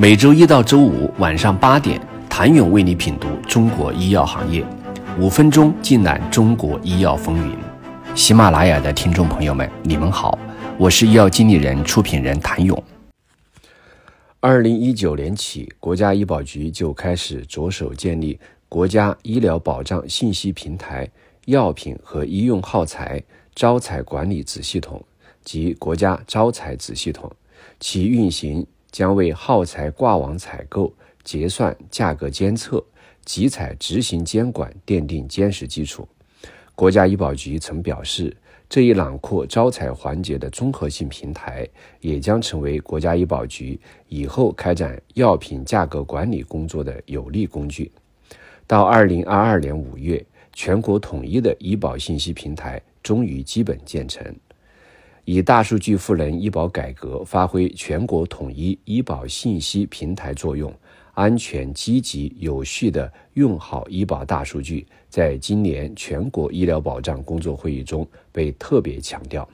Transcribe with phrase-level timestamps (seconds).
[0.00, 2.00] 每周一到周五晚上八点，
[2.30, 4.64] 谭勇为你品读中国医药行业，
[5.18, 7.58] 五分钟尽览中国医药风云。
[8.14, 10.38] 喜马拉雅的听众朋友们，你们好，
[10.78, 12.80] 我是医药经理人、出品人谭勇。
[14.38, 18.38] 二零一九年起，国家医保局就开始着手建立
[18.68, 21.10] 国家医疗保障信息平台
[21.46, 23.20] 药品和医用耗材
[23.52, 25.04] 招采管理子系统
[25.42, 27.28] 及国家招采子系统，
[27.80, 28.64] 其运行。
[28.90, 30.92] 将为耗材挂网采购、
[31.22, 32.84] 结算、价格监测、
[33.24, 36.08] 集采执行监管奠定坚实基础。
[36.74, 38.34] 国家医保局曾表示，
[38.68, 41.68] 这一囊括招采环节的综合性平台，
[42.00, 47.90] 也将成为国家医保局以后开展药品价格管理工作的有力工具。
[48.66, 54.22] 到二零二二年五月，全国统一的医保信息平台终于基本建成。
[55.30, 60.72] 以大数据赋能医保改革，发挥全国统一医保信息平台作用，
[61.12, 69.46] 安全、积极、有序地用好医保大数据，在今年全国医疗保障工作会议中被特别强调。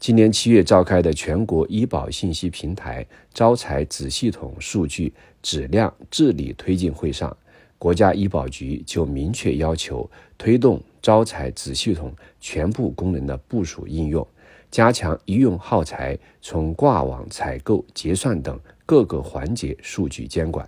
[0.00, 7.36] 今年七月召开的全国医保信息平台招采子系统数据质量治理推进会上，
[7.78, 14.26] 国家医保局就明确要求推动招采子系统全部功能的部署应用。
[14.70, 20.66] 加强医用耗材从挂网采购、结算等各个环节数据监管。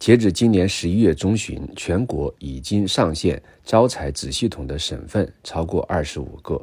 [0.00, 6.60] 截止今年十一月中旬，全国已经上线招采子系统的省份超过二十五个。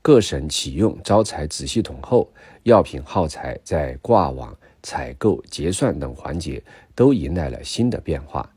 [0.00, 2.28] 各省启用招采子系统后，
[2.64, 6.60] 药品耗材在挂网、采购、结算等环节
[6.96, 8.52] 都迎来了新的变化。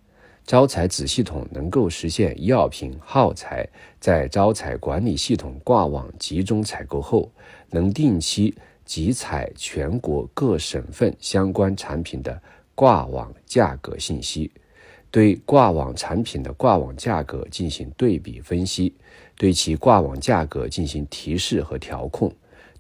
[0.46, 3.68] 招采子系统能够实现药品耗材
[4.00, 7.32] 在招采管理系统挂网集中采购后，
[7.72, 8.54] 能定期
[8.86, 12.40] 集采全国各省份相关产品的
[12.76, 14.52] 挂网价格信息，
[15.10, 18.94] 对挂网产品的挂网价格进行对比分析，
[19.36, 22.32] 对其挂网价格进行提示和调控。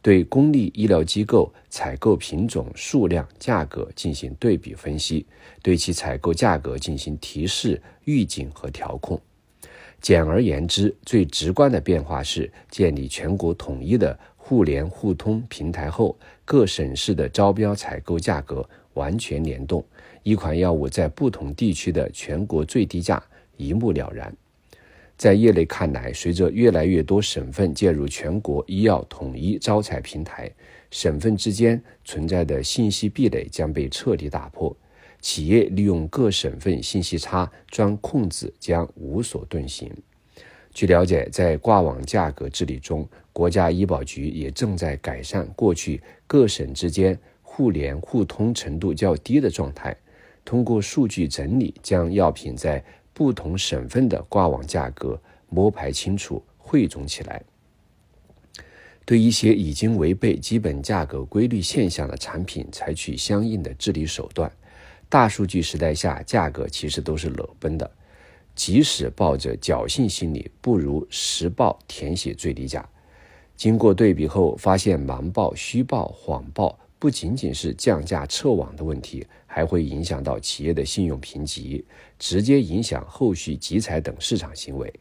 [0.05, 5.25] 对公立医疗机构采购品种、数量、价格进行对比分析，
[5.63, 9.19] 对其采购价格进行提示、预警和调控。
[9.99, 16.15] 简而言之，最直观的变化是建立全国统一的互联互通平台后，
[16.45, 18.63] 各省市的招标采购价格
[18.93, 19.83] 完全联动，
[20.21, 23.19] 一款药物在不同地区的全国最低价
[23.57, 24.31] 一目了然。
[25.17, 30.51] 在业内看来，随着越来越多省份介入全国医药统一招采平台，
[30.91, 34.75] 省份之间存在的信息壁垒将被彻底打破，
[35.21, 39.89] 企业利用各省份信息差钻空子将无所遁形。
[40.73, 49.95] 据了解，在挂网价格治理中，国家医保局也正在改善过去各省之间互联互通程度较低的状态，
[50.43, 52.83] 通过数据整理，将药品在
[53.15, 55.17] 不同省份的挂网价格
[55.47, 57.41] 摸排清楚、汇总起来，
[59.05, 64.51] 对一些已经违背基本价格规律现象的产品采取相应的治理手段。
[65.07, 67.89] 大数据时代下，价格其实都是裸奔的，
[68.53, 72.85] 即使抱着侥幸心理，不如实报填写最低价。
[73.55, 76.77] 经过对比后，发现瞒报、虚报、谎报。
[76.97, 81.83] 不仅仅是降价撤网的问题，还会影响到企业的信用评级，
[82.17, 84.91] 直接影响后续集采等市场行为。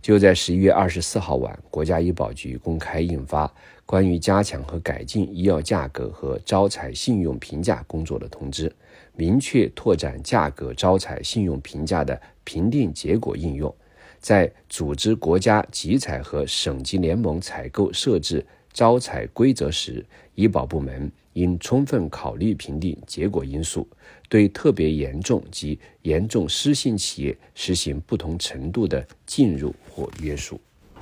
[0.00, 3.46] 就在十一月二十四号晚，国家医保局公开印发
[3.86, 8.68] 《关于加强和改进医药价格和招采信用评价工作的通知》，
[9.14, 13.72] 明确拓展价格招采信用评价的评定结果应用，
[14.18, 20.04] 在组织国家集采和省级联盟采购设置招采规则时，
[20.34, 21.10] 医保部门。
[21.34, 23.86] 应充分考虑评定结果因素，
[24.28, 30.60] 对特别严重及严重失信企业实行不同程度的禁入或约束。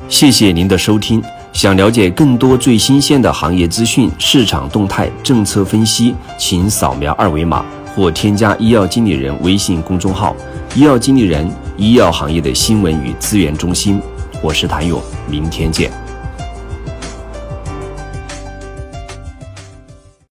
[0.08, 1.22] 谢谢您的收听。
[1.52, 10.34] 想了解更多最新鲜的行业资讯、市场动态、政策分析，请扫描二维码或添加医药经理人微信公众号
[10.74, 11.46] “医药经理人”——
[11.76, 14.00] 医药行业的新闻与资源中心。
[14.42, 16.09] 我是谭勇，明天见。